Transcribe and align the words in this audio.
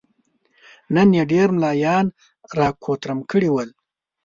نن 0.95 1.09
يې 1.17 1.23
ډېر 1.33 1.47
ملايان 1.55 2.05
را 2.57 2.67
کوترم 2.83 3.19
کړي 3.31 3.49
ول. 3.51 3.69